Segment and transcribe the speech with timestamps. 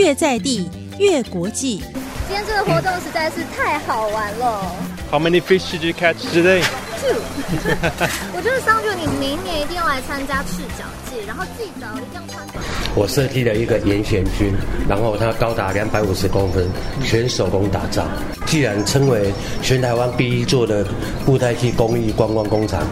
[0.00, 0.66] 越在地
[0.98, 1.82] 越国际。
[2.26, 4.74] 今天这个活动实在是太好玩了。
[5.10, 6.62] How many fish did you catch today?
[7.02, 7.20] Two，
[8.32, 12.46] 我觉得桑觉你明年一定要来参加赤脚季，然后记得一定要穿。
[12.94, 14.52] 我设计了一个严选军，
[14.88, 16.66] 然后它高达两百五十公分，
[17.04, 18.04] 全手工打造。
[18.46, 20.84] 既然称为全台湾第一座的
[21.24, 22.82] 布袋戏工艺观光工厂，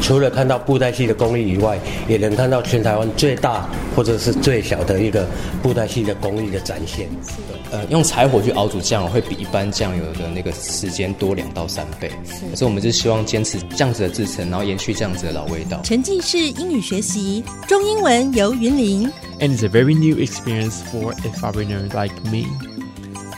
[0.00, 1.78] 除了看到布袋戏的工艺以外，
[2.08, 5.26] 也能看到全台湾最大或者是最小的一个
[5.62, 7.08] 布袋戏的工艺的展现。
[7.72, 12.08] 呃，用柴火去熬煮酱油会比一般酱油的那个时间多两到三倍，
[12.54, 15.80] 所以我们就希望坚持这样子的制成，然后延续这样子的老味道。
[15.82, 19.11] 沉浸式英语学习，中英文由云林。
[19.39, 22.45] And it's a very new experience for a foreigner like me.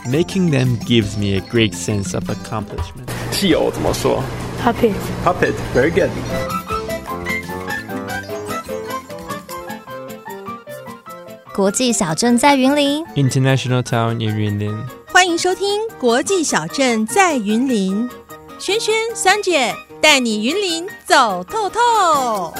[0.06, 3.08] Making them gives me a great sense of accomplishment.
[3.32, 4.22] 戏偶怎么说
[4.62, 4.92] Puppet.
[5.24, 5.54] Puppet.
[5.74, 6.10] Very good.
[11.54, 14.84] 国际小镇在云林， International Town in Yunlin.
[15.06, 18.10] 欢迎收听《国际小镇在云林》，
[18.58, 22.52] 轩轩、三姐带你云林走透透。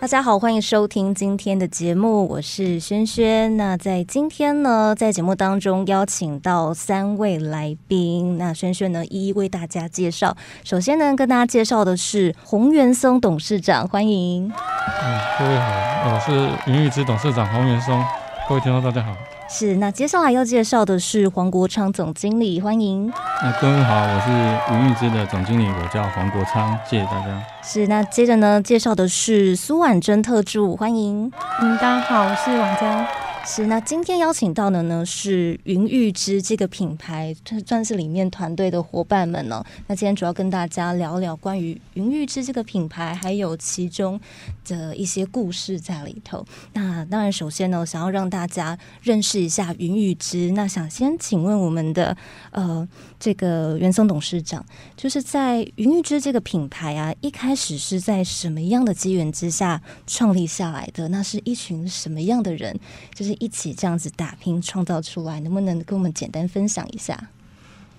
[0.00, 3.54] 大家好，欢迎收听今天的节目，我是轩轩。
[3.58, 10.34] 那在今天呢，在节目当中邀请到三位来宾，那轩轩呢一一为大家介绍。
[10.64, 14.50] 首先呢，跟大家介绍的是洪元松董事长，欢迎。
[14.50, 18.02] 嗯，各位好，我是云玉之董事长洪元松，
[18.50, 19.16] 各位听众大家好。
[19.48, 23.08] 是，那接下来要介绍的是黄国昌总经理，欢迎。
[23.40, 27.40] 那各位好，我是云玉之的总经理，我叫黄国昌，谢谢大家。
[27.62, 31.30] 是，那接着呢，介绍的是苏婉珍特助，欢迎。
[31.60, 33.06] 嗯，大家好，我是王江。
[33.46, 37.34] 是，那今天邀请到的呢是云玉芝这个品牌，
[37.66, 39.64] 算是里面团队的伙伴们呢。
[39.86, 44.20] 那今天主要跟大家聊聊关于云玉芝这个品牌，还有其中
[44.66, 46.46] 的一些故事在里头。
[46.74, 50.52] 那当然，首先呢，想要让大家认识一下云玉芝。
[50.52, 52.16] 那想先请问我们的
[52.52, 52.86] 呃
[53.18, 54.64] 这个袁松董事长，
[54.96, 61.08] 就是在云玉芝这个品牌啊，一开始是在什么样的机缘之下创立下来的？
[61.08, 62.78] 那是一群什么样的人？
[63.14, 67.18] 就是一起这样子打拼创造出来，能不能跟我们简单分享一下？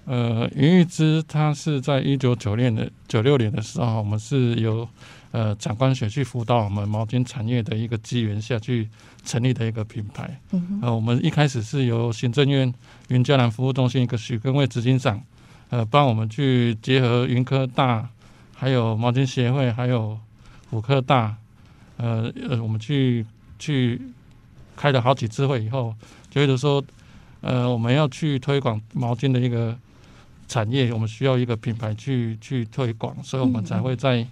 [0.06, 4.88] 呃，云玉芝它是在一九九六的九六年的时候，我们是由
[5.32, 8.88] 呃长官学去辅导我们毛巾产业的一个机缘下去
[9.24, 10.40] 成立的一个品牌。
[10.52, 12.74] 嗯我们一开始是由行政院
[13.10, 15.22] 云嘉南服务中心一个许根卫执行长，
[15.70, 18.10] 呃，帮我们去结合云科大，
[18.56, 20.18] 还有毛巾协会，还有
[20.72, 21.36] 虎科大，
[21.98, 23.26] 呃呃，我们去
[23.60, 24.02] 去
[24.76, 25.94] 开了好几次会以后，
[26.30, 26.84] 觉得说，
[27.42, 29.78] 呃，我们要去推广毛巾的一个
[30.48, 34.26] 产业，我们需要一个品牌去去推广，所以我们才会在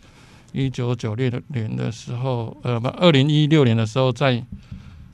[0.52, 4.44] 一九九六年的时候，呃，不，二零一六年的时候在，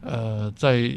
[0.01, 0.91] 呃，在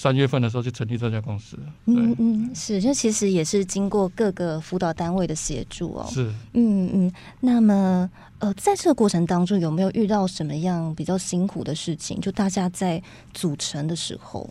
[0.00, 1.58] 三月份的时候就成立这家公司。
[1.86, 6.06] 嗯嗯，是，就其实也是经过各个辅导单位的协助哦。
[6.08, 6.32] 是。
[6.52, 8.08] 嗯嗯，那么
[8.38, 12.20] 呃，在这个过程当中有没有遇到什么样比较辛苦的事情？
[12.20, 13.02] 就大家在
[13.34, 14.48] 组成的时候，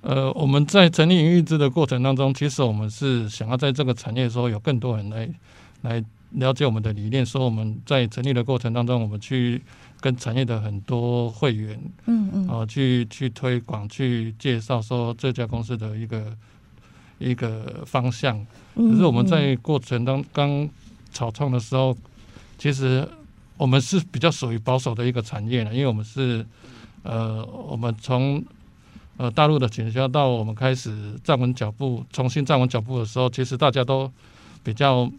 [0.00, 5.28] 呃，我们在成立云玉之的过程当中，其实我们是想要在这个产业的时候有更多人来
[5.82, 7.24] 来了解我们的理念。
[7.24, 9.62] 说我们在成立的过程当中，我们去
[10.02, 16.36] 跟产业的很多会员嗯嗯啊、去去推广、去介绍说这家公司的一个
[17.18, 18.36] 一个方向。
[18.74, 20.68] 嗯可是我们在过程当刚
[21.12, 21.96] 草创的时候，
[22.58, 23.08] 其实
[23.56, 26.44] 我们是比较属于保守的一个产业了，因为我们是
[27.02, 28.42] 呃，我们从
[29.18, 30.90] 呃大陆的倾销到我们开始
[31.22, 34.10] 站稳脚步，重新站稳脚步的时候，其实大家都
[34.64, 35.10] 比较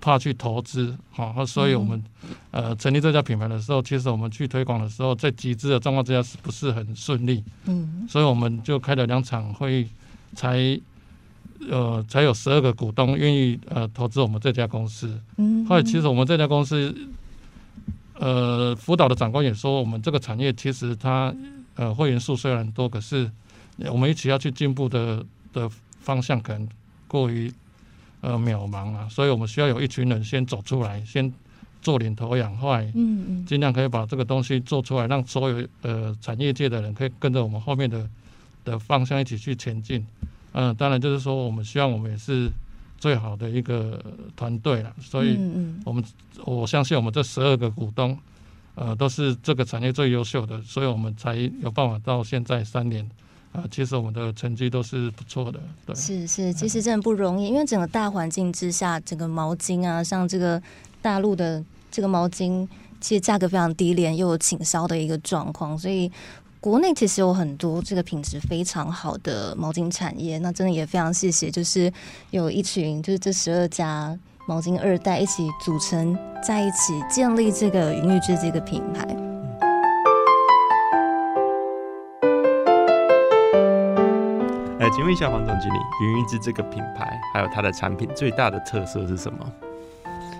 [0.00, 2.02] 怕去投资，好、所以我们、
[2.50, 7.42] 呃成立这家品牌的时候，其实我们去推广的时候，在集资的状况之下是不是很顺利？
[7.64, 9.88] 嗯所以我们就开了两场会议，
[10.34, 10.78] 才
[11.70, 15.18] 呃才有十二个股东愿意呃投资我们这家公司。
[15.38, 16.94] 嗯，后来其实我们这家公司，
[18.14, 21.34] 呃，辅导的长官也说，我们这个产业其实它
[21.74, 23.30] 呃会员数虽然多，可是
[23.90, 25.68] 我们一起要去进步的的
[26.00, 26.68] 方向可能
[27.08, 27.52] 过于
[28.20, 31.32] 呃渺茫啊，所以我们需要有一群人先走出来，先
[31.82, 38.08] 做领头羊，后来嗯嗯尽量可以把这个东西做出来，让所有呃产业界的人可以跟着我们后面的
[38.64, 40.04] 的方向一起去前进。
[40.52, 42.50] 嗯、当然就是说，我们希望我们也是
[42.98, 44.02] 最好的一个
[44.34, 45.36] 团队了，所以
[45.84, 46.02] 我们
[46.44, 48.18] 我相信我们这十二个股东，
[48.74, 53.06] 呃，都是这个产业最优秀的，所以我们才有办法到现在三年。
[53.56, 55.94] 啊、其实我们的成绩都是不错的，对。
[55.94, 60.62] 是是，其实真的不容易，因为整个大环境之下，整个毛巾啊，像这个
[61.00, 62.68] 大陆的这个毛巾，
[63.00, 66.10] 其实价格非常低廉，又有倾销的一个状况，所以
[66.60, 71.92] 国内其实有很多这个品质非常好的毛巾产业，那真的也非常谢谢，就是
[72.30, 76.16] 有一群就是这十二家毛巾二代一起组成
[76.46, 79.25] 在一起，建立这个云玉芝这个品牌。
[84.86, 89.52] 哎，请问一下黄总经理，云云芝这个品牌还有它的产品最大的特色是什么？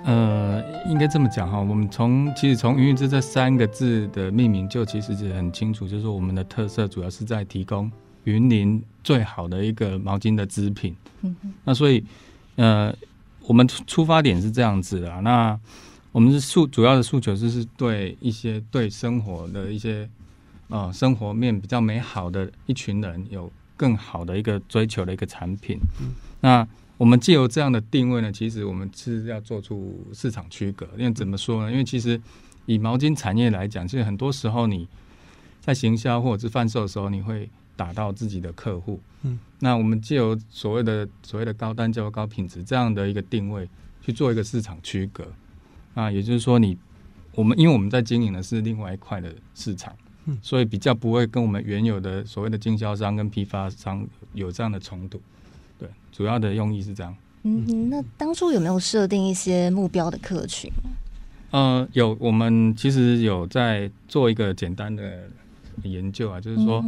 [0.05, 7.91] 呃，应该这么讲哈，我们从其实从“云云之”这三个字的命名就其实是很清楚，就是我们的特色主要是在提供
[8.23, 10.95] 云林最好的一个毛巾的织品。
[11.23, 11.35] 嗯
[11.65, 12.05] 那所以，
[12.55, 12.95] 呃，
[13.49, 15.21] 我们出发点是这样子的。
[15.23, 15.59] 那
[16.13, 20.09] 我们是诉主要的诉求就是对一些对生活的一些
[20.69, 25.79] 呃生活面比较美好的一群人有更好的一个追求的一个产品。
[26.01, 26.15] 嗯。
[26.41, 26.67] 那
[26.99, 30.87] 我们借由这样的定位呢，其实我们是要做出市场区隔。
[30.97, 31.71] 因为怎么说呢？
[31.71, 32.21] 因为其实
[32.65, 34.89] 以毛巾产业来讲，其实很多时候你
[35.61, 39.01] 在行销或者是贩售的时候，你会打到自己的客户。
[39.23, 43.69] 嗯，那我们借由所谓的所谓的高单价、高品质这样的一个定位
[44.01, 45.27] 去做一个市场区隔。
[45.95, 46.79] 啊，也就是说，你
[47.33, 49.95] 我们因为我们在经营的是另外一块的市场，
[50.27, 55.21] 嗯，所以比较不会跟我们原有的所谓的经销商跟批发商有这样的冲突。
[55.79, 57.15] 对，主要的用意是这样。
[57.45, 60.71] 嗯，那当初有没有设定一些目标的客群？
[61.53, 65.29] 呃，有，我们其实有在做一个简单的
[65.85, 66.85] 研究啊，就是说，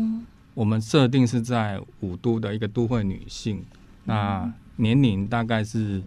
[0.55, 3.63] 我们设定是在五都的一个都会女性，
[4.05, 6.03] 那年龄大概是，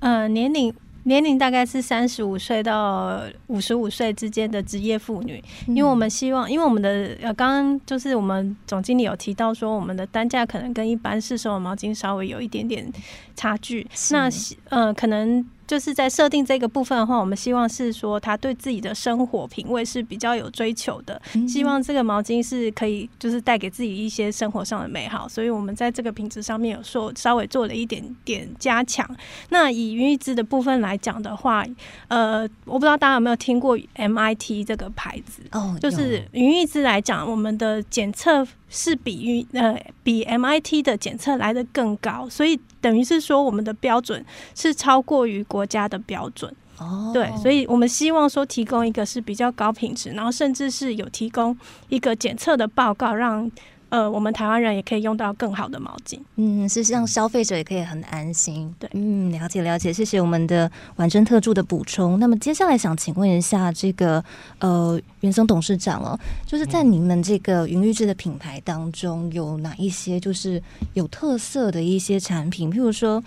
[0.00, 0.74] 呃，年龄。
[1.06, 12.92] 年龄大概是三十五岁到五十五岁之间的职业妇女，因为我们希望，因为我们的呃，刚刚就是我们总经理有提到说，我们的单价可能跟一般市售的毛巾稍微有一点点
[13.34, 14.28] 差距，那
[14.68, 15.46] 呃，可能。
[15.66, 29.08] 就是在设定这个部分的话，我们希望是说他对自己的生活品味是比较有追求的，希望这个毛巾是可以就是带给自己一些生活上的美好，所以我们在这个品质上面有说稍微做了一点点加强。
[29.48, 31.64] 那以云玉芝的部分来讲的话，
[32.08, 38.46] 呃，我不知道大家有没有听过 MIT 这个牌子哦，就是云玉芝来讲，我们的检测。
[38.68, 44.24] 是比云呃比 MIT 的检测来的更高，所以等于是说我们的标准
[44.54, 46.54] 是超过于国家的标准。
[46.78, 51.56] 哦，对，所以我们希望说提供一个是比较高品质，然后甚至是有提供
[51.88, 53.50] 一个检测的报告让。
[53.96, 58.70] 呃，我们台湾人也可以用到更好的毛巾，嗯，是让消费者也可以很安心。
[58.78, 62.20] 对，嗯，了解了解，谢谢我们的婉珍特助的补充。
[62.20, 64.22] 那么接下来想请问一下，这个
[64.58, 72.70] 呃，袁生董事长哦，就是在你们这个云玉制的品牌当中，有哪一些就是有特色的一些产品？
[72.70, 73.24] 譬如说，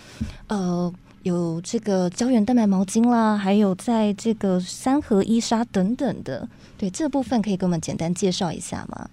[0.49, 0.93] 呃，
[1.23, 9.09] 有这个胶原蛋白毛巾啦，还有在这个三合一纱等等的，对这部分可以给我们简单介绍一下吗？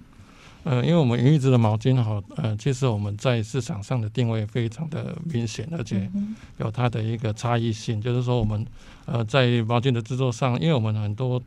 [0.68, 6.10] 呃，因为我们云玉子的毛巾哈，呃，其实我们在市场上的定位非常的明显，而且
[6.58, 8.02] 有它的一个差异性。
[8.02, 8.66] 就是说，我们
[9.04, 11.40] 呃在毛巾的制作上，因为我们很多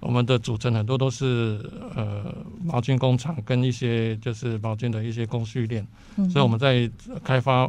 [0.00, 1.60] 我们的组成很多都是
[1.94, 2.34] 呃
[2.64, 5.86] 毛巾工厂跟一些就是毛巾的一些工序链，
[6.30, 6.90] 所以我们在
[7.22, 7.68] 开发，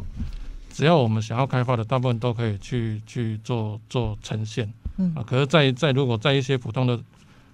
[0.72, 4.72] 只要我们想要开发的，大部分都可以去去做做呈现。
[5.14, 6.98] 啊，可是，在在如果在一些普通的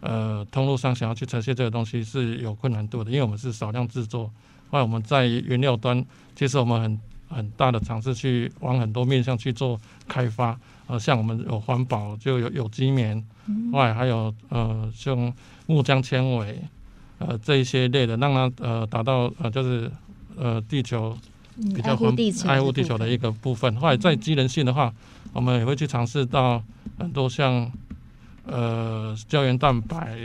[0.06, 4.30] 呃，通路上想要去呈现这个东西是有困难度的，因为我们是少量制作。
[4.70, 6.04] 后来我们在原料端，
[6.36, 9.76] 其实我们很很大的尝试去往很多面向去做
[10.06, 10.56] 开发。
[10.86, 13.20] 呃，像我们有环保，就有有机棉，
[13.72, 15.32] 外还有呃像
[15.66, 16.62] 木浆纤维，
[17.18, 19.90] 呃这一些类的，让它呃达到呃就是
[20.36, 21.18] 呃地球
[21.74, 22.14] 比较环
[22.46, 23.74] 爱护地球的一个部分。
[23.76, 24.94] 后来在机能性的话，
[25.32, 26.62] 我们也会去尝试到
[26.96, 27.68] 很多像。
[28.46, 30.16] 呃，胶原蛋白、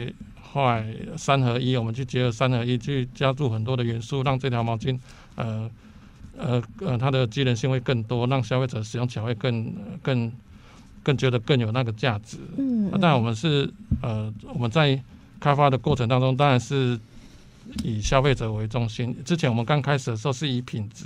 [0.53, 0.85] 坏
[1.17, 4.95] 三合一，我们去结合三合一，去加入很多的元素，让这条毛巾，
[5.35, 5.67] 呃，
[6.37, 9.73] 呃，呃，它的机能性会更多，让消费者使用起来会更、
[10.03, 10.31] 更、
[11.01, 12.37] 更觉得更有那个价值。
[12.57, 13.67] 嗯，但我们是
[14.03, 15.01] 呃，我们在
[15.39, 16.99] 开发的过程当中，当然是
[17.83, 19.15] 以消费者为中心。
[19.25, 21.05] 之前我们刚开始的时候是以品质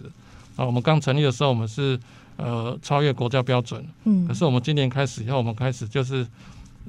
[0.57, 1.97] 啊，我们刚成立的时候，我们是
[2.35, 3.85] 呃超越国家标准。
[4.03, 6.27] 嗯，可是我们今年开始以后，我们开始就是。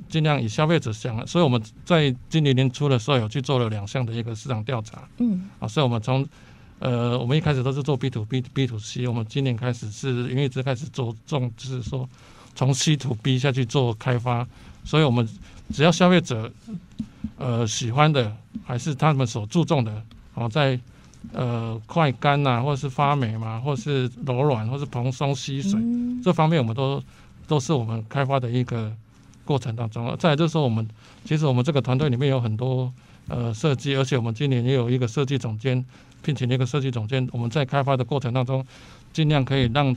[0.08, 5.02] 尽量以消费者想，所以我们在今年年初的时候有去做了两项的一个市场调查。
[5.18, 6.26] 嗯，啊，所以我们从
[6.78, 12.08] 呃，我们一开始都是做 B to B、B to C，我们今年开始是因为直开始着重，就是说
[12.54, 14.46] 从 C to B 下去做开发。
[14.84, 15.26] 所以我们
[15.72, 16.52] 只要消费者
[17.38, 20.02] 呃喜欢的，还是他们所注重的，
[20.34, 20.78] 哦，在
[21.32, 25.80] 呃快干呐，或是发霉嘛，或是柔软，或是蓬松吸水
[26.22, 27.02] 这方面，我们都
[27.48, 28.92] 都是我们开发的一个。
[29.46, 30.14] 过程当中。
[30.18, 30.86] 再就是说，我们
[31.24, 32.92] 其实我们这个团队里面有很多
[33.28, 35.82] 呃设计，而且我们今年也有一个设计总监，
[36.22, 37.26] 聘请了一个设计总监。
[37.32, 38.62] 我们在开发的过程当中，
[39.12, 39.96] 尽量可以让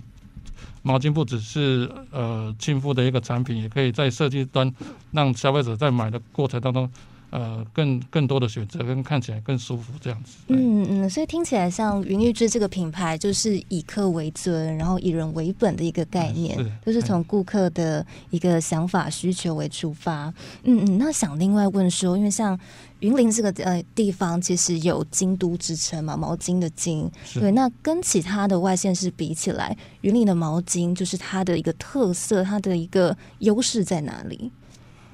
[0.83, 4.73] 毛巾不只是呃亲肤的一个产品，也可以在设计端
[5.11, 6.89] 让消费者在买的过程当中。
[7.31, 10.37] 呃，更更多的选择，跟看起来更舒服这样子。
[10.47, 20.33] 嗯嗯，所以听起来像云玉芝这个品牌，就是以客为尊，然后以人为本的一个概念，就是从顾客的一个想法需求为出发。
[20.63, 22.59] 嗯嗯，那想另外问说，因为像
[23.01, 27.07] 云林这个呃地方，其实有京都之称嘛，毛巾的巾。
[27.35, 34.51] 对，那跟其他的外县市比起来，云林的毛巾就是它的一个特色，它的一个优势在哪里？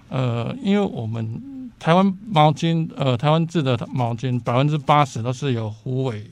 [0.08, 1.55] 呃，因为我们。
[1.86, 6.26] 台湾毛巾，呃，台湾制的毛巾百分之八十都是由虎尾，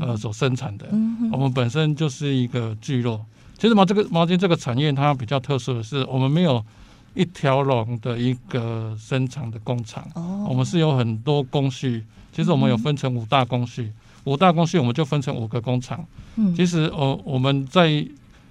[0.00, 0.86] 呃，所生产的。
[1.30, 3.22] 我们本身就是一个聚落。
[3.58, 6.64] 其实毛这个毛巾这个产业它比较特殊的是，我们没有
[7.12, 10.08] 一条龙的一个生产的工厂。
[10.14, 10.46] 哦。
[10.48, 12.02] 我们是有很多工序。
[12.32, 13.92] 其实我们有分成五大工序，
[14.24, 16.02] 五大工序我们就分成五个工厂。
[16.36, 16.54] 嗯。
[16.54, 18.02] 其实，呃，我们在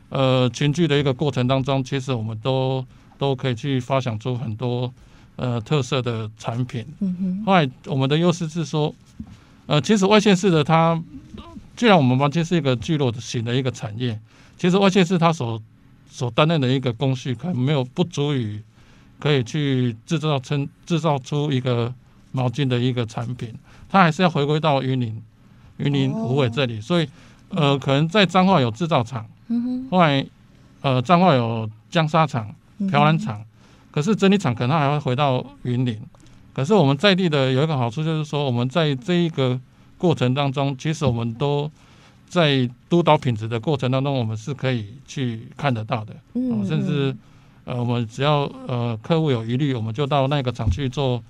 [0.09, 2.85] 呃群聚的一个过程当中，其实我们都
[3.17, 4.93] 都可以去发想出很多。
[5.35, 6.85] 呃，特色的产品。
[6.99, 7.43] 嗯哼。
[7.45, 8.93] 后来我们的优势是说，
[9.65, 11.01] 呃，其实外线式的它，
[11.75, 14.19] 既然我们完全是一个聚落型的一个产业，
[14.57, 15.59] 其实外县市它所
[16.09, 18.61] 所担任的一个工序，可能没有不足以
[19.19, 21.91] 可以去制造成制造出一个
[22.31, 23.53] 毛巾的一个产品，
[23.89, 25.19] 它还是要回归到云林、
[25.77, 26.79] 云林湖尾这里。
[26.79, 27.09] 所以，
[27.49, 29.87] 呃，可能在彰化有制造厂，嗯哼。
[29.89, 30.23] 后来，
[30.81, 32.53] 呃，彰化有江沙厂、
[32.89, 33.43] 漂染厂。
[33.93, 36.01] 可是整理厂可能还会回到云林，
[36.51, 39.59] 可是我们在地的有一个好处就是说，我们在这一个
[39.99, 41.69] 过程当中，其实我们都
[42.27, 46.15] 在督导品质的过程当中，我们是可以去看得到的。
[46.33, 47.15] 嗯，甚至
[47.65, 51.23] 呃，我们只要呃客户有疑虑，我们就到那个厂去做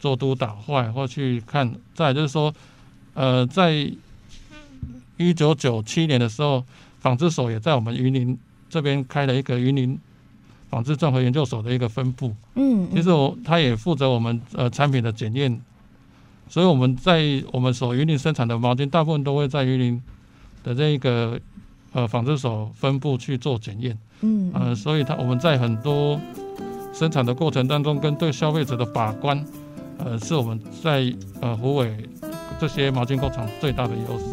[0.00, 1.72] 做督导，或或去看。
[1.94, 2.52] 再就是说，
[3.14, 3.88] 呃，在
[5.16, 6.64] 一九九七年的时候，
[6.98, 8.36] 纺织所也在我们云林
[8.68, 9.96] 这边开了一个云林。
[10.70, 15.60] 纺织综合研究所的一个分部，嗯，其实我他也负责我们呃产品的检验，
[16.48, 20.00] 所以我们在我们所云林生产的毛巾，大部分都会在云林
[20.62, 21.40] 的这一个
[21.92, 26.20] 呃纺织所分部去做检验，嗯，呃，所以他我们在很多
[26.94, 29.44] 生产的过程当中，跟对消费者的把关，
[29.98, 32.08] 呃，是我们在呃湖尾
[32.60, 34.26] 这些毛巾工厂最大的优势。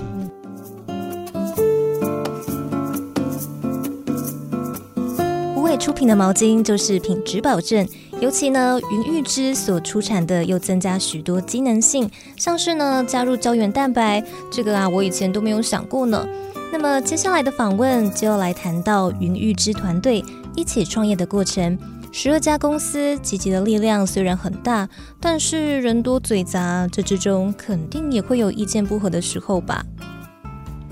[5.78, 7.88] 出品的毛巾就是品质保证，
[8.20, 16.28] 尤其呢，云玉芝所出产的又增加许多机能性，像是呢加入胶原蛋白，这个啊我以前都没有想过呢。
[16.72, 20.24] 那么接下来的访问就要来谈到云玉芝团队
[20.56, 21.78] 一起创业的过程。
[22.12, 24.90] 十二家公司集结的力量虽然很大，
[25.22, 29.86] 但是人多嘴杂，这之中肯定也会有意见不合的时候吧？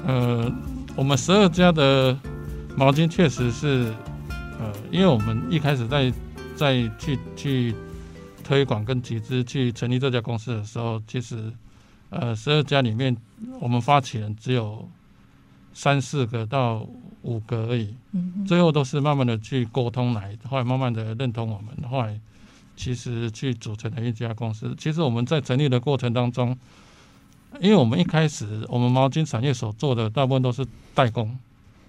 [0.07, 0.51] 呃，
[0.95, 2.15] 我们十二家的
[2.75, 3.91] 毛巾确实是。
[4.59, 6.11] 呃，因为我们一开始在
[6.55, 7.75] 在去去
[8.43, 11.51] 推广跟集资去成立这家公司的时候，其实
[12.09, 13.15] 呃十二家里面，
[13.59, 14.87] 我们发起人只有
[15.73, 16.87] 三四个到
[17.23, 17.93] 五个而已，
[18.47, 22.19] 最后都是慢慢的去沟通来，后来慢慢的认同我们，后来
[22.77, 24.73] 其实去组成了一家公司。
[24.77, 26.57] 其实我们在成立的过程当中，
[27.59, 31.37] 因为我们一开始我们毛巾产业所做的大部分都是代工。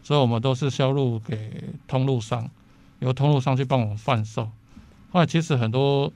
[0.07, 2.49] 所以我们都是销路给通路商，
[3.01, 4.45] 由通路商去帮我们贩售。
[5.11, 6.13] 后来其实很多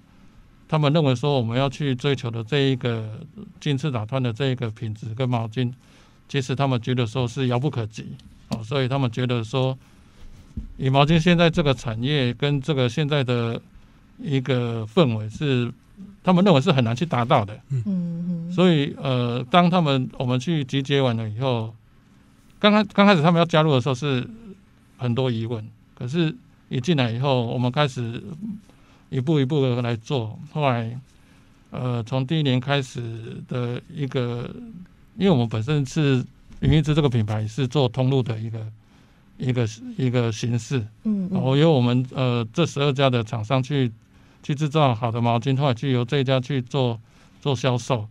[0.68, 3.18] 他们认为说我们要去追求的这一个
[3.58, 5.72] 金翅打穿的这一个品质跟毛巾，
[6.28, 8.06] 其实他们觉得说是遥不可及
[8.50, 9.76] 哦，所以他们觉得说
[10.76, 13.60] 以毛巾现在这个产业跟这个现在的
[14.20, 15.68] 一个氛围是，
[16.22, 17.58] 他们认为是很难去达到的。
[17.70, 18.52] 嗯嗯。
[18.52, 21.74] 所以呃，当他们我们去集结完了以后。
[22.60, 24.28] 刚开刚开始他们要加入的时候是
[24.98, 26.36] 很多疑问，可是
[26.68, 28.22] 一进来以后，我们开始
[29.08, 30.38] 一步一步的来做。
[30.52, 31.00] 后来，
[31.70, 34.54] 呃，从第一年开始的一个，
[35.16, 36.22] 因为我们本身是
[36.60, 38.66] 云一之这个品牌是做通路的一个
[39.38, 43.90] 一个一个形式，嗯，然后由我们呃这十二家的厂商去
[44.42, 47.00] 去制造好的毛巾，后来去由这一家去做
[47.40, 48.06] 做销售。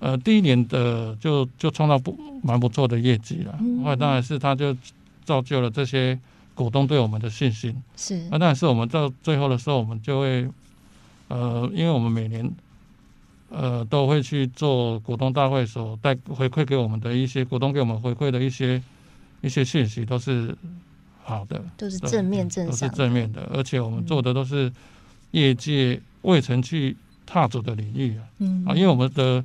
[0.00, 3.58] 呃，第一年的就就创造不蛮不错的业绩了。
[3.82, 4.76] 后来当然是他就
[5.24, 6.18] 造就了这些
[6.54, 7.74] 股东对我们的信心。
[7.96, 8.16] 是。
[8.30, 10.48] 那当然是我们到最后的时候，我们就会
[11.28, 12.48] 呃，因为我们每年
[13.50, 18.80] 呃都会去做股东大会所带回馈给我们的一些股东给我们回馈的一些
[19.40, 20.56] 一些信息，都是
[21.24, 24.72] 好的，都是正面正都是正面的，而且我们做的都是
[25.32, 28.64] 业界未曾去踏足的领域啊，嗯。
[28.64, 29.44] 啊，因为我们的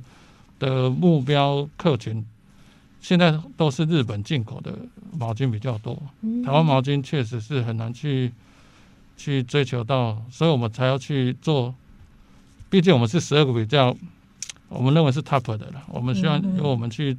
[0.64, 2.24] 的目标客群
[3.00, 4.72] 现在都是日本进口的
[5.18, 5.94] 毛巾比较多，
[6.44, 8.32] 台湾毛巾确实是很难去
[9.16, 11.74] 去追求到，所以我们才要去做，
[12.70, 13.94] 毕竟我们是十二个比较，
[14.68, 17.16] 我们认为是 top 的了，我们希望由我们去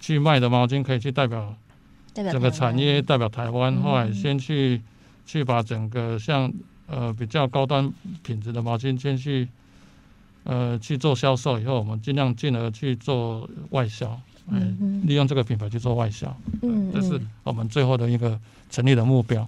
[0.00, 1.56] 去卖的毛巾可以去代表。
[2.32, 4.80] 整个产业代表台湾，后来先去
[5.26, 6.50] 去把整个像
[6.86, 7.92] 呃比较高端
[8.22, 9.46] 品质的毛巾先去
[10.46, 19.46] 呃去做销售，以后我们尽量进而去做外销，嗯，利用这个品牌去做外销，嗯，这是我们最后的一个成立的目标。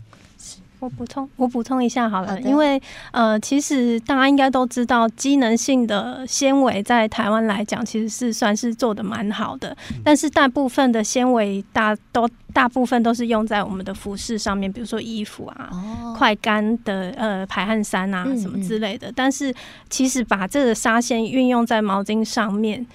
[0.81, 2.81] 我补充，我补充一下好了，因为
[3.11, 9.77] 呃，其实大家应该都知道，机能性的纤维在台湾来讲，其实是算是做的蛮好的。
[10.05, 15.71] 但是大部分的纤维大都大部分都是用在我们的服饰上面，比如说衣服啊、
[16.17, 19.13] 快干的呃排汗衫啊什么之类的。
[19.15, 19.53] 但是
[19.91, 22.87] 其实把这个纱线运用在毛巾上面。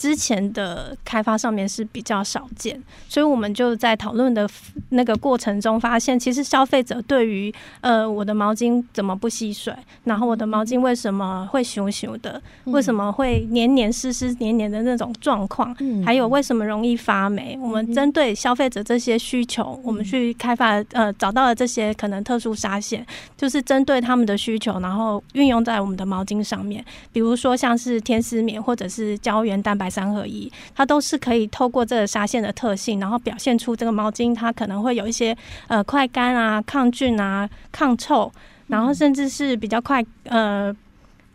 [0.00, 4.48] 之前的开发上面是比较少见，所以我们就在讨论的
[4.88, 7.52] 那个过程中发现，其实消费者对于
[7.82, 29.89] 呃我的毛巾怎么不吸水，然后我的毛巾为什么会熊熊的，为什么会黏黏湿湿黏黏的那种状况，还有为什么容易发霉，我们针对消费者这些需求，我们去开发呃找到了这些可能特殊纱线，就是针对他们的需求，然后运用在我们的毛巾上面，比如说像是天丝棉或者是胶原蛋白。
[29.90, 38.32] 三合一，它都是可以透过这个纱线的特性，然后表现出这个毛巾它可能会有一些呃快干啊、抗菌啊、抗臭，
[38.68, 40.74] 然后甚至是比较快呃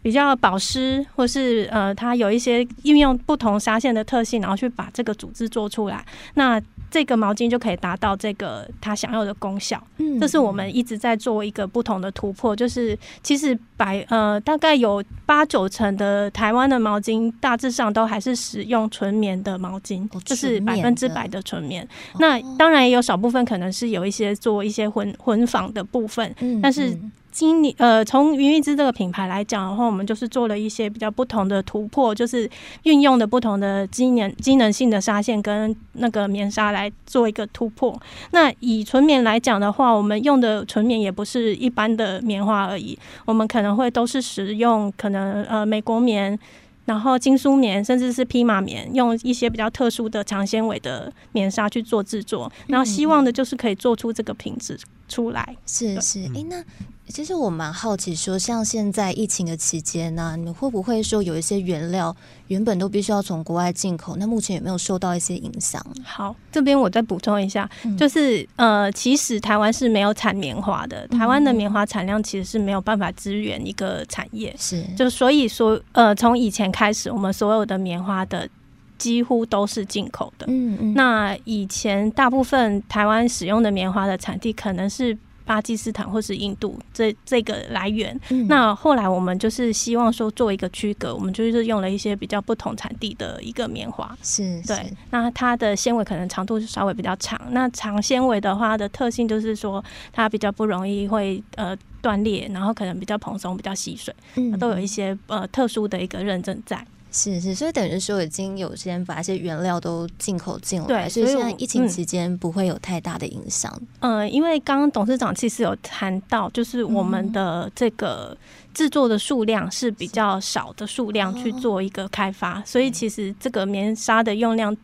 [0.05, 6.05] 比较保湿，或是呃它有一些运用不同纱线的特性，然后去把这个组织做出来。
[6.35, 12.55] 那这个毛巾就可以达到这个它想要的功效，嗯，这是我们一直在做一个不同的突破。
[12.55, 21.85] 就是其实百呃大概有八九成的台湾的毛巾大致上都还是使用纯棉的毛巾，就是百分之百的纯棉。
[22.19, 26.95] 那当然也有少部分可能是有一些做一些混混纺的部分，但是。
[27.35, 32.49] 今年呃，从云玉之这个品牌来讲的话，我们就是做了一些比较不同的突破，就是
[32.83, 38.01] 运用的不同的机能机能性的纱线跟那个棉纱来做一个突破。
[38.31, 46.39] 那以纯棉来讲的话，我们用的纯棉也不是一般的棉花而已，我们可能会都是使用可能呃美国棉。
[46.85, 55.55] 然后精梳棉，甚至是披麻棉，用一些比较特殊的长纤维的棉纱去做制作，然后希望的就是可以做出这个品质出来。
[55.65, 56.63] 是是，哎，那
[57.07, 62.15] 其实我蛮好奇，说像现在疫情的期间呢，你们会不会说有一些原料
[62.47, 64.15] 原本都必须要从国外进口？
[64.17, 65.83] 那目前有没有受到一些影响？
[66.03, 76.65] 好，这边我再补充一下，就是呃，其实台湾是没有产棉花的，台湾的棉花产量其实是没有办法支援一个产业，是就所以说呃，从以前。
[76.75, 78.49] 开始，我们所有的棉花的
[78.97, 80.45] 几乎都是进口的。
[80.49, 80.93] 嗯嗯。
[80.93, 88.19] 那以前大部分台湾使用的棉花的产地可能是巴基斯坦或是印度这这个来源。
[88.47, 94.17] 那后来我们就是希望说做一个区隔，我们就是用了一些比较不同产地的一个棉花。
[94.23, 94.61] 是。
[94.63, 94.91] 对。
[95.11, 97.39] 那它的纤维可能长度是稍微比较长。
[97.51, 101.77] 那长纤维的话的特性就是说它比较不容易会呃。
[102.01, 106.85] 断裂，然后可能比较蓬松，比较吸水，嗯，都有一些呃特殊的一个认证在。
[107.15, 113.73] 是是，所以等于说已经有先把一些原料都进口进来，对，所以现在疫情期间不会有太大的影响。
[113.99, 118.37] 嗯，因为刚刚董事长其实有谈到，就是我们的这个
[118.73, 124.75] 制作的数量是比较少的数量去做一个开发，所以其实这个棉纱的用量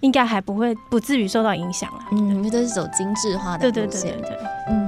[0.00, 2.06] 应该还不会不至于受到影响啊。
[2.12, 4.14] 嗯，因为都是走精致化的路线。
[4.68, 4.85] 嗯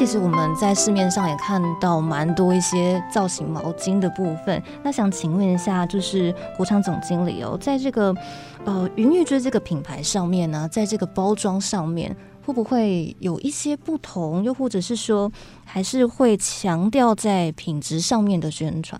[0.00, 4.62] 其实我们在市面上也看到蛮多一些造型毛巾的部分。
[4.82, 8.16] 那想请问一下，就是国昌总经理哦，在这个
[8.64, 14.42] 呃云玉芝这个品牌上面呢，在这个包装上面会不会有一些不同？
[14.42, 15.30] 又或者是说，
[15.66, 18.98] 还是会强调在品质上面的宣传？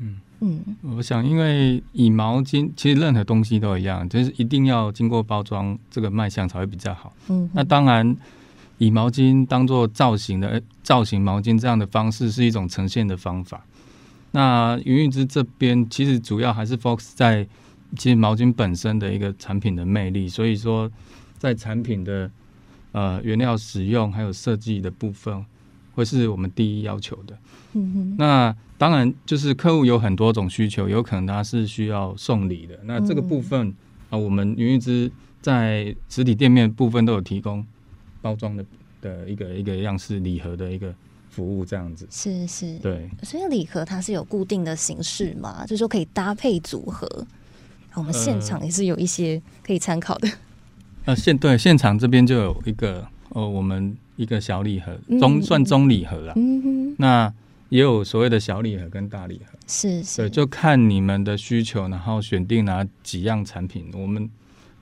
[0.00, 0.62] 嗯嗯，
[0.94, 7.10] 我想，因为以毛巾，其实任何东西都一样，就是一定要经过包装，这个卖相才会比较好。
[7.28, 8.14] 嗯，那当然。
[8.82, 13.64] 以毛巾当做造型的造型毛巾这样的方式是一种呈现的方法。
[14.32, 17.46] 那云玉芝这边其实主要还是 focus 在
[17.96, 20.90] 其实毛巾本身的一个产品的魅力，所以说
[21.38, 22.28] 在产品的
[22.90, 25.46] 呃原料使用还有设计的部分，
[25.94, 27.38] 会是我们第一要求的。
[27.74, 32.76] 嗯哼，那当然就是客户有很多种需求，有可能他是需要送礼的。
[32.82, 33.72] 那这个部分
[34.10, 35.08] 啊，我们云玉之
[35.40, 37.64] 在实体店面部分都有提供
[38.22, 38.64] 包装的
[39.02, 40.94] 的一个一个样式礼盒的一个
[41.28, 42.06] 服务，这样子。
[42.10, 43.10] 是是，对。
[43.22, 47.26] 所以礼盒它是有固定的形式嘛，就是说可以搭配组合。
[47.94, 50.28] 我们现场也是有一些可以参考的。
[51.04, 56.34] 呃，现对现场这边就有一个呃，我们一个小礼盒，中算中礼盒了。
[56.96, 57.30] 那。
[57.72, 64.28] 也有所谓的小礼盒跟大礼盒，是是，对，就看你们的需求，然后选定哪几样产品，我们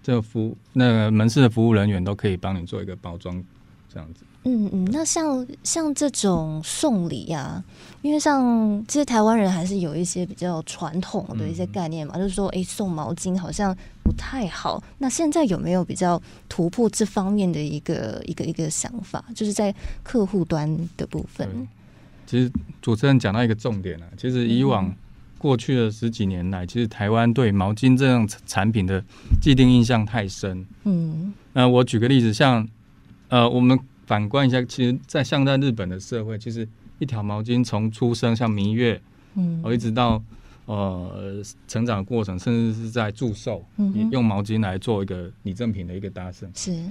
[0.03, 3.43] 这个服那个门市的服务人员都可以帮你做一个包装，
[3.93, 4.25] 这样子。
[4.45, 7.63] 嗯嗯，那像像这种送礼呀，
[8.01, 14.83] 因为像其实台湾人还是有一些比较传统的一些概念嘛，就是说，哎，送毛巾好像不太好。
[14.97, 21.69] 那现在有没有比较突破这方面的一个一个一个想法，就是在客户端的部分？
[22.27, 24.91] 其实主持人讲到一个重点了，其实以往
[25.41, 29.03] 过去的十几年来，其实台湾对毛巾这样产品的
[29.41, 30.67] 既定印象太深。
[30.85, 32.69] 嗯，那我举个例子，像
[33.29, 39.01] 呃，我们反观一下，其实，在像在日本的社会，其实一条毛巾从出生像明月，
[39.35, 40.23] 嗯，一直到
[40.67, 43.65] 呃成长过程，甚至是在祝寿，
[44.13, 46.47] 用毛巾来做一个礼赠品的一个搭设。
[46.55, 46.85] 是。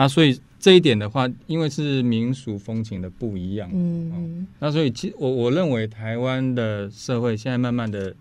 [0.00, 8.16] 那所以这一点的话，因为是民俗风情的不一样，嗯，那所以其我我认为台湾的社会现在慢慢的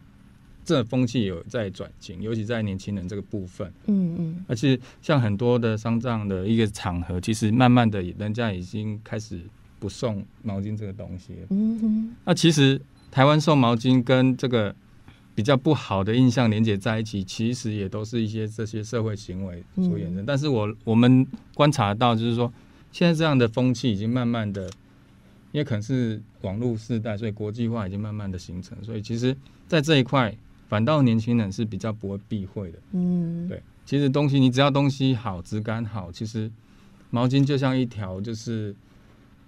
[0.66, 9.40] 这风气有在转型，尤其在年轻人这个部分，嗯嗯，而且像很多的丧葬的一个场合，其实慢慢的人家已经开始
[9.80, 14.76] 不送毛巾这个东西，嗯哼，那其实台湾送毛巾跟这个。
[15.40, 20.26] 比较不好的印象连接在一起，其实也都是一些这些社会行为所衍生。
[20.26, 22.52] 但是我我们观察到，就是说
[22.92, 24.66] 现在这样的风气已经慢慢的，
[25.54, 28.78] 因为可能是网络时代，所以国际化已经慢慢的形成。
[28.84, 29.34] 所以其实，
[29.66, 30.36] 在这一块，
[30.68, 32.80] 反倒年轻人是比较不会避讳的。
[32.92, 36.52] 嗯，对，其实东西你只要东西好，质感好，其实
[37.12, 38.76] 毛巾就像一条，就是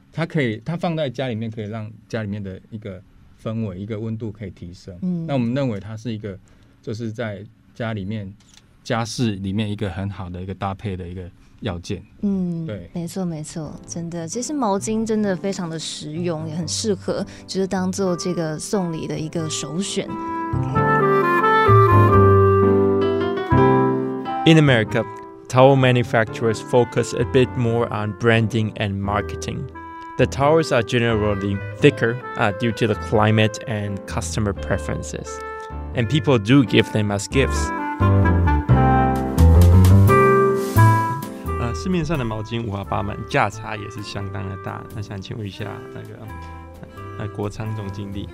[0.09, 3.03] 它可以，它放在家里面可以让家里面的一个。
[3.41, 6.37] 氛围一个温度可以提升，嗯，那我们认为它是一个，
[6.81, 8.31] 就是在家里面
[8.83, 11.29] 家饰里面一个很好的一个搭配的一个
[11.61, 20.07] 要件，嗯，对，没错没错，真的，其实毛巾真的非常的实用，也很适合，就是当做这个送礼的一个首选。
[24.43, 25.05] In America,
[25.47, 29.59] towel manufacturers focus a bit more on branding and marketing.
[30.18, 35.28] The towers are generally thicker uh, due to the climate and customer preferences,
[35.94, 37.70] and people do give them as gifts.
[41.60, 44.82] 呃，市面上的毛巾五花八门，价差也是相当的大。
[44.94, 46.18] 那想请问一下那个
[47.18, 48.26] 呃国仓总经理，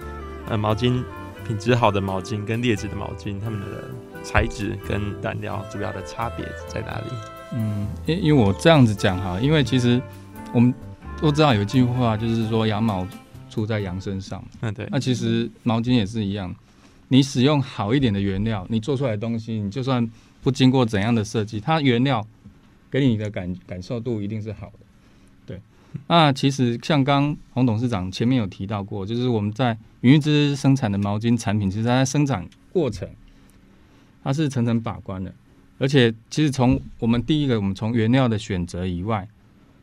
[0.49, 1.03] 呃毛巾
[1.45, 3.91] 品质好的毛巾跟劣质的毛巾，它们的
[4.23, 7.07] 材质跟染料主要的差别在哪里？
[7.55, 10.01] 嗯，因因为我这样子讲哈，因为其实
[10.53, 10.73] 我们。
[11.20, 13.06] 都知道有一句话，就是说羊毛
[13.50, 14.44] 出在羊身上。
[14.62, 14.88] 嗯，对。
[14.92, 16.56] 那其实毛巾也是一样，
[17.08, 20.10] 你使用好一点的原料，你做出来的东西，你就算
[20.42, 22.26] 不经过怎样的设计，它原料
[22.92, 24.80] 给你的感感受度一定是好的。
[25.46, 25.62] 对。
[26.08, 33.10] 那其实像刚洪董事长前面有提到过，就是我们在云玉之生产的毛巾产品，其实它在生产过程，
[34.24, 35.34] 它是层层把关的。
[35.80, 39.28] 而且其实从我们第一个，我们从原料的选择以外。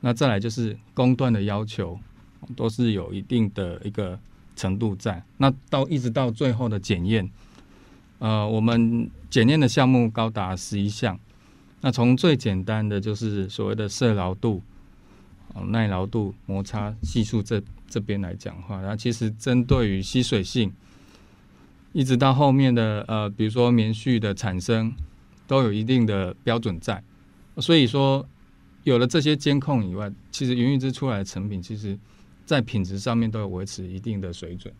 [0.06, 1.98] 那再来就是工段的要求，
[2.54, 4.18] 都是有一定的一个
[4.54, 5.24] 程度在。
[5.38, 7.26] 那到一直到最后的检验，
[8.18, 11.18] 呃，我们检验的项目高达十一项。
[11.80, 14.60] 那从最简单的就是所谓的摄牢度、
[15.68, 20.70] 耐牢度、摩擦系数这这边来讲话，然后其实针对于吸水性，
[21.94, 24.92] 一直到后面的呃，比如说棉絮的产生，
[25.46, 27.02] 都有一定的标准在。
[27.56, 28.28] 所以说。
[28.84, 31.98] 有了这些监控以外，其实云玉之出来的成品，其实
[32.46, 34.72] 在品质上面都有维持一定的水准。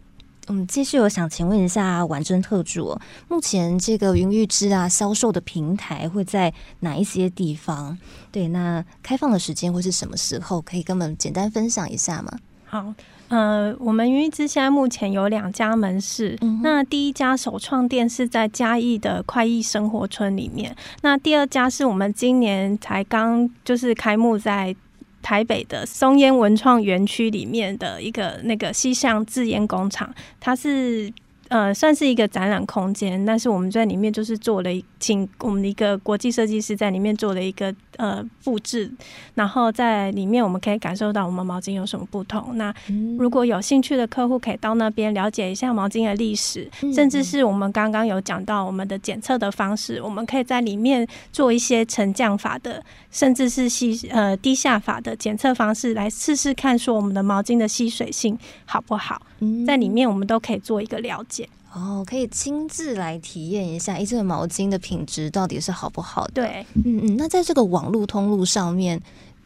[0.47, 7.97] 嗯，继续，我想请问一下婉珍特助，目前这个云玉芝啊销售的平台会在哪一些地方？
[8.31, 10.61] 对，那开放的时间会是什么时候？
[10.61, 12.38] 可以跟我们简单分享一下吗？
[12.67, 12.95] 好。
[13.35, 24.73] 呃，我们云玉之现在目前有两家门市，那第一家首创店是在嘉义的快意生活村里面，那第二家是我们今年才刚就是开幕在
[25.20, 31.12] 台北的松烟文创园区里面的一个那个西向制烟工厂，它是。
[31.55, 38.90] 呃算是一个展览空间，但是我们在里面就是做了请我们的一个国际设计师在里面做了一个呃布置，
[39.37, 42.59] 然后在里面我们可以感受到我们毛巾有什么不同。
[42.59, 42.75] 那
[43.17, 59.23] 如果有兴趣的客户可以到那边了解一下毛巾的历史，甚至是我们刚刚有讲到我们的检测的方式，我们可以在里面做一些沉降法的，甚至是吸呃低下法的检测方式来试试看，说我们的毛巾的吸水性好不好？
[59.66, 61.49] 在里面我们都可以做一个了解。
[61.73, 66.35] 哦，可以亲自来体验一下，哎，这个毛巾的品质到底是好不好的？
[66.35, 67.16] 对，嗯嗯。
[67.16, 69.01] 那在这个网络通路上面，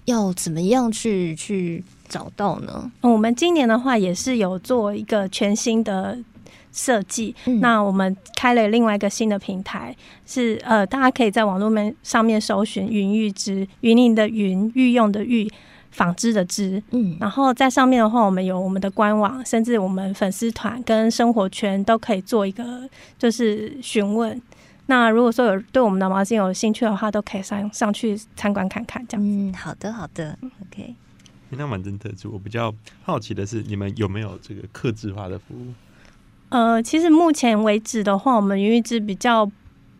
[0.05, 2.93] 要怎么样去去找到呢？
[3.01, 6.19] 我们今年的话也是有做一个全新的
[6.71, 9.97] 设计，那我们开了另外一个新的平台，
[10.27, 15.51] 是呃，大家可以在网络面上面搜寻“云玉之云林的云御用的玉”。
[15.91, 24.41] 纺织的织，嗯，然后在上面的话，我们有我们的官网，甚至我们粉丝团跟生活圈都可以做一个就是询问。
[24.87, 29.27] 那如果说有对我们的毛巾有兴趣的话，都可以上上去参观看看，这样。
[29.27, 30.95] 嗯，好的，好的，OK。
[31.51, 32.33] 那蛮真特殊。
[32.33, 35.73] 我比较好奇的是，你们有没有这个客制化的服务？
[36.51, 39.51] 呃，其实目前为止的话，我们云玉织比较。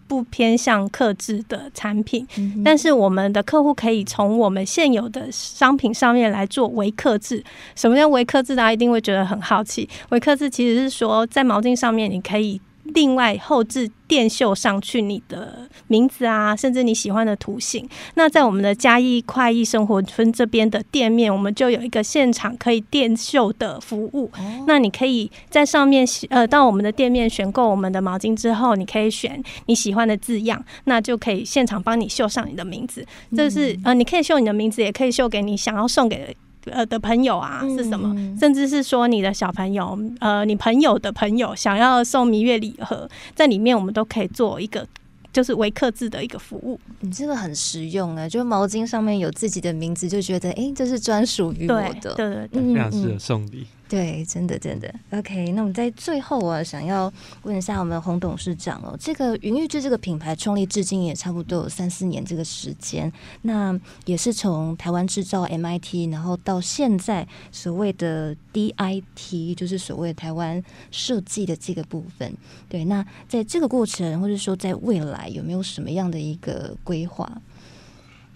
[0.09, 2.27] 不偏向克制的产品，
[2.65, 7.45] 但是我们的客户可以从我们现有的商品上面来做微克制。
[7.77, 8.57] 什么叫微克制？
[8.57, 9.89] 大家一定会觉得很好奇。
[10.09, 12.61] 微克制其实是说，在毛巾上面你可以。
[12.95, 17.89] 另外后置电绣上去你的名字啊，甚至你喜欢的图形。
[18.15, 24.31] 那在我们的嘉义快意生活村这边的店面，我们就有一个现场可以电绣的服务。
[24.67, 33.05] 那你可以在上面呃，到我们的店面选购我们的毛巾之后，你可以选你喜欢的字样，那就可以现场帮你绣上你的名字。
[33.37, 36.35] 这是呃，你可以绣你的名字，也可以绣给你想要送给。
[36.73, 38.15] 呃的朋友啊是什么？
[38.39, 44.87] 甚至是说你的小朋友，呃，你朋友的朋友想要送蜜月礼盒，在里面我们都可以做一个。
[45.31, 48.27] 就是维克制的一个服务，你这个很实用啊！
[48.27, 53.67] 就毛巾上面有自己的名字，就觉得哎，这是专属于我的，对对对，非常适合送礼。
[53.89, 54.95] 对，真的真的。
[55.13, 57.11] OK，那我们在最后啊，想要
[57.45, 63.11] 问一下我们洪董事长哦，这个云玉制这个品牌创立至今也差不多有三四年这个时间，
[63.43, 72.31] 那也是从台湾制造 MIT，然后到现在所谓的 DIT，就是所谓台湾设计的这个部分。
[72.69, 77.41] 对，那在这个过程，或者说在未来，有没有什么样的一个规划？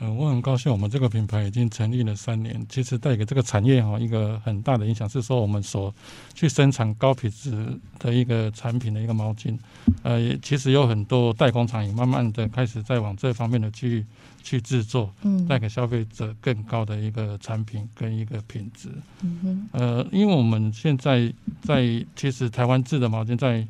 [0.05, 2.61] 嗯，我很高兴，我们这个品牌已经成立了三年。
[2.69, 5.95] 其实带给这个产业哈一个很大的影响是说，我们所
[6.35, 9.57] 去生产高品质的一个产品的一个毛巾，
[10.03, 14.05] 呃，其实有很多代工厂也慢慢的开始在往这方面的去
[14.43, 18.88] 去制作，嗯，带给消费者更高的一个产品跟一个品质。
[19.23, 23.65] 嗯哼，呃，因为我们现在在其实台湾制的毛巾在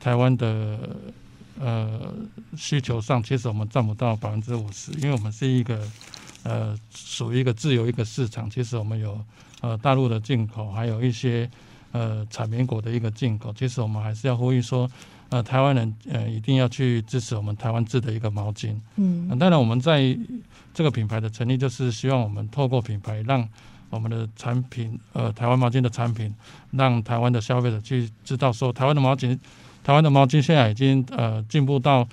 [0.00, 0.78] 台湾的。
[1.58, 2.14] 呃，
[2.56, 5.80] 需求上其实我们占不到百分之五十，因为我们是一个
[6.42, 8.50] 呃属于一个自由一个市场。
[8.50, 9.18] 其实我们有
[9.62, 11.50] 呃大陆的进口，还有一些
[11.92, 13.54] 呃产棉果的一个进口。
[13.54, 14.90] 其实我们还是要呼吁说，
[15.30, 18.76] 呃台湾人呃一定要去支持我们台湾制的一个毛巾。
[18.96, 20.16] 嗯，当然我们在
[20.74, 23.48] 这个品牌的成立，就是希望我们透过品牌，让
[23.88, 26.34] 我们的产品呃台湾毛巾的产品，
[26.72, 29.38] 让台湾的消费者去知道说台湾的毛巾。
[29.86, 32.04] 台湾的毛巾现在已经呃进步到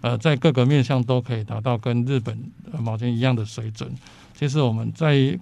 [0.00, 2.36] 呃在各个面向都可以达到跟日本
[2.80, 3.88] 毛巾一样的水准。
[4.36, 5.38] 其实我们在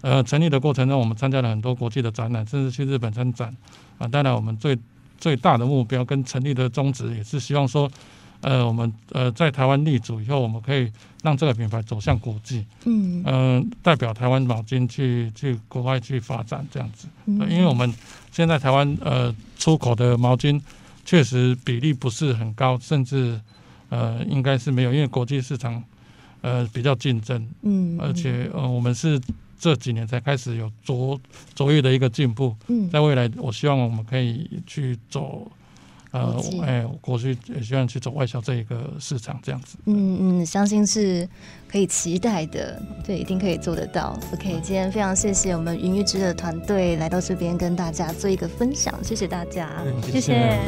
[0.00, 3.54] 呃成立的过程中，我们参加了很多国际的展览，甚至去日本参展
[3.98, 4.08] 啊。
[4.08, 4.78] 当然，我们最
[5.18, 7.90] 最大的目标跟成立的宗旨也是希望说，
[8.40, 10.90] 呃，我们呃在台湾立足以后，我们可以
[11.22, 17.06] 让这个品牌走向国际，嗯嗯，代表台湾毛巾去去国外去发展这样子。
[17.26, 17.92] 因为我们
[18.32, 20.58] 现在台湾呃出口的毛巾。
[21.06, 23.40] 确实比例不是很高，甚至
[23.88, 25.82] 呃应该是没有，因为国际市场
[26.42, 29.18] 呃比较竞争，嗯，而且呃我们是
[29.58, 31.18] 这几年才开始有卓
[31.54, 35.50] 卓越的一个进步，嗯，在未来我希望我们可以去走。
[36.16, 39.76] 呃，哎，过去也希望去走外销这一个市场，这样子。
[39.84, 41.28] 嗯嗯，相信是
[41.68, 44.18] 可以期待的，对，一定可以做得到。
[44.32, 49.70] OK，今天非常谢谢我们云玉之的团队来到这边跟大家做一个分享，谢谢大家，
[50.10, 50.58] 谢谢。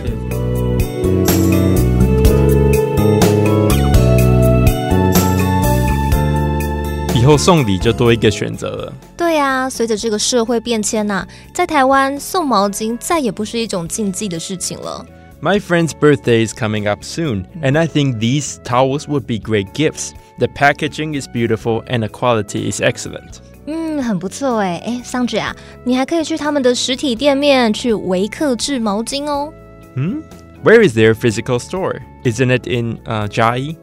[7.14, 8.92] 以后送礼就多一个选择了。
[9.16, 15.04] 对呀，随着这个社会变迁呐，在台湾送毛巾再也不是一种禁忌的事情了。
[15.41, 20.13] My friend's birthday is coming up soon, and I think these towels would be great gifts.
[20.39, 23.41] The packaging is beautiful and the quality is excellent.
[23.65, 29.51] 嗯，很不错哎哎，桑姐啊，你还可以去他们的实体店面去维克制毛巾哦。
[29.95, 30.21] Hmm?
[30.63, 32.01] Where is their physical store?
[32.23, 33.75] Isn't it in uh, Jai?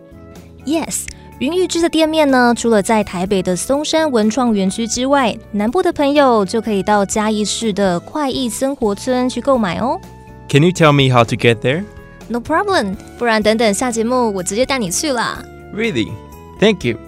[0.64, 1.06] Yes，
[1.40, 10.00] 云玉芝的店面呢，除了在台北的松山文创园区之外，南部的朋友就可以到嘉义市的快意生活村去购买哦。
[10.48, 11.84] Can you tell me how to get there?
[12.28, 15.42] No problem，不然等等下节目我直接带你去啦。
[15.74, 16.10] Really?
[16.58, 16.98] Thank you.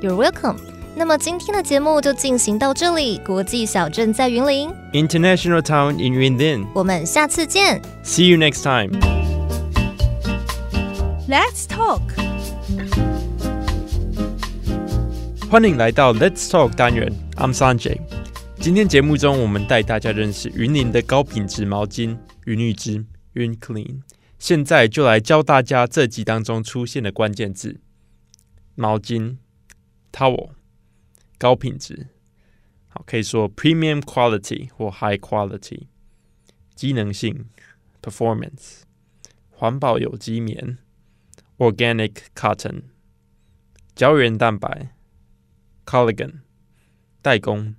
[0.00, 0.56] You're welcome。
[0.94, 6.66] 那么今天的节目就进行到这里，国际小镇在云林， International Town in Yunlin.
[6.74, 7.80] 我们下次见。
[8.04, 9.00] See you next time.
[11.28, 12.00] Let's talk。
[15.48, 17.98] 欢迎来到 Let's Talk 单元，I'm Sanjay。
[18.58, 22.16] 今天节目中，我们带大家认识云林的高品质毛巾
[22.47, 24.03] 云玉芝云 Clean。
[24.39, 27.81] 现在就来教大家这集当中出现的关键字：
[28.73, 29.35] 毛巾
[30.13, 30.51] towel，
[31.37, 32.07] 高品质，
[32.87, 35.87] 好可以说 premium quality 或 high quality，
[36.73, 37.49] 机能性
[38.01, 38.83] performance，
[39.49, 40.77] 环保有机棉
[41.57, 42.83] organic cotton，
[43.93, 44.93] 胶原蛋白。
[45.85, 46.41] collagen
[47.21, 47.75] 代工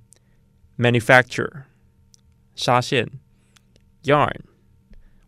[0.78, 1.64] ，manufacture
[2.54, 3.10] 纱线
[4.02, 4.40] ，yarn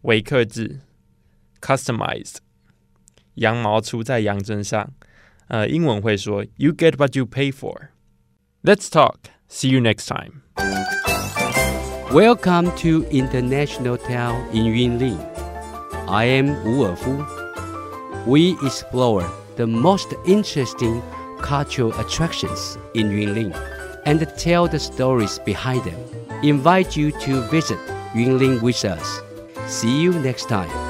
[0.02, 0.82] 微克制，
[1.62, 2.36] customized
[3.36, 4.94] 羊毛出在羊身上。
[5.48, 7.89] 呃，英文会说 "You get what you pay for."
[8.63, 9.18] Let's talk.
[9.50, 10.41] See you next time.
[12.12, 15.20] Welcome to International Town in Yunlin.
[16.08, 17.26] I am Wu Erfu.
[18.26, 21.02] We explore the most interesting
[21.41, 23.54] cultural attractions in Yunlin
[24.06, 26.00] and tell the stories behind them.
[26.41, 27.78] Invite you to visit
[28.15, 29.22] Yunlin with us.
[29.71, 30.89] See you next time.